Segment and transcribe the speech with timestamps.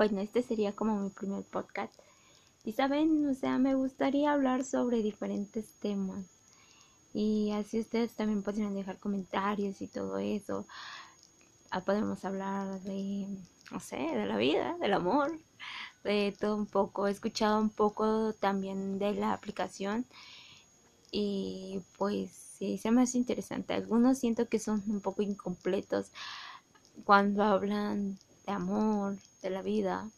[0.00, 1.92] bueno, este sería como mi primer podcast.
[2.64, 6.24] Y saben, o sea, me gustaría hablar sobre diferentes temas.
[7.12, 10.66] Y así ustedes también podrían dejar comentarios y todo eso.
[11.70, 13.26] Ah, podemos hablar de,
[13.70, 15.38] no sé, de la vida, del amor,
[16.02, 17.06] de todo un poco.
[17.06, 20.06] He escuchado un poco también de la aplicación.
[21.10, 23.74] Y pues sí, se me hace interesante.
[23.74, 26.10] Algunos siento que son un poco incompletos
[27.04, 30.10] cuando hablan de amor, de la vida.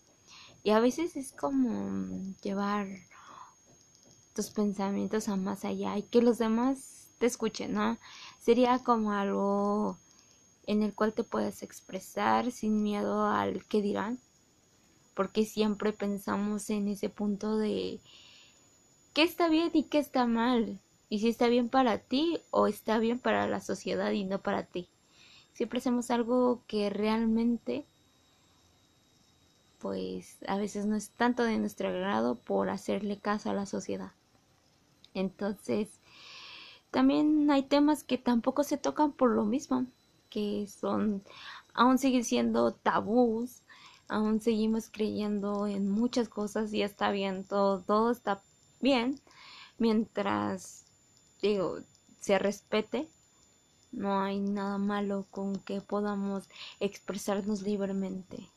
[0.63, 2.87] Y a veces es como llevar
[4.35, 7.99] tus pensamientos a más allá y que los demás te escuchen, ¿no?
[8.41, 9.99] Sería como algo
[10.67, 14.19] en el cual te puedas expresar sin miedo al que dirán,
[15.15, 18.01] porque siempre pensamos en ese punto de
[19.13, 22.99] qué está bien y qué está mal, y si está bien para ti o está
[22.99, 24.89] bien para la sociedad y no para ti.
[25.53, 27.85] Siempre hacemos algo que realmente
[29.83, 34.13] pues a veces no es tanto de nuestro agrado por hacerle caso a la sociedad.
[35.13, 35.89] Entonces,
[36.93, 39.87] también hay temas que tampoco se tocan por lo mismo,
[40.31, 41.25] que son,
[41.75, 43.63] aún siguen siendo tabús,
[44.09, 48.41] aún seguimos creyendo en muchas cosas y está bien, todo, todo está
[48.81, 49.21] bien,
[49.79, 50.85] mientras,
[51.43, 51.79] digo,
[52.21, 53.09] se respete,
[53.91, 58.49] no hay nada malo con que podamos expresarnos libremente.